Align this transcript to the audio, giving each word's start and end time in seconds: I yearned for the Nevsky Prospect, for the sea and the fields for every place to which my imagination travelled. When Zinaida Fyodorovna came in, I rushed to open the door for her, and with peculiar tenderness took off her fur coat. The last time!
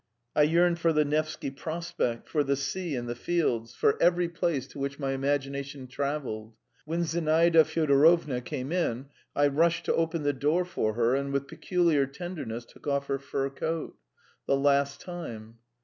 I 0.35 0.41
yearned 0.41 0.79
for 0.79 0.93
the 0.93 1.05
Nevsky 1.05 1.51
Prospect, 1.51 2.27
for 2.27 2.43
the 2.43 2.55
sea 2.55 2.95
and 2.95 3.07
the 3.07 3.13
fields 3.13 3.75
for 3.75 4.01
every 4.01 4.27
place 4.29 4.65
to 4.69 4.79
which 4.79 4.97
my 4.97 5.11
imagination 5.11 5.85
travelled. 5.85 6.55
When 6.85 7.03
Zinaida 7.03 7.63
Fyodorovna 7.63 8.41
came 8.41 8.71
in, 8.71 9.09
I 9.35 9.45
rushed 9.45 9.85
to 9.85 9.93
open 9.93 10.23
the 10.23 10.33
door 10.33 10.65
for 10.65 10.93
her, 10.95 11.13
and 11.13 11.31
with 11.31 11.45
peculiar 11.47 12.07
tenderness 12.07 12.65
took 12.65 12.87
off 12.87 13.05
her 13.05 13.19
fur 13.19 13.51
coat. 13.51 13.95
The 14.47 14.57
last 14.57 15.01
time! 15.01 15.59